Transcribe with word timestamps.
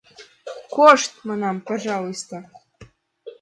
—Кошт, 0.75 1.11
манам, 1.27 1.57
пожалуйста! 1.67 2.37